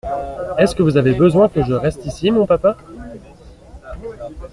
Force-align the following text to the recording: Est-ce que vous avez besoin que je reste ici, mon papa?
Est-ce 0.57 0.73
que 0.73 0.81
vous 0.81 0.97
avez 0.97 1.13
besoin 1.13 1.47
que 1.47 1.63
je 1.63 1.73
reste 1.73 2.07
ici, 2.07 2.31
mon 2.31 2.47
papa? 2.47 2.75